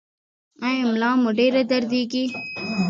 ایا 0.65 0.83
ملا 0.91 1.09
مو 1.21 1.29
ډیره 1.37 1.61
دردیږي؟ 1.71 2.25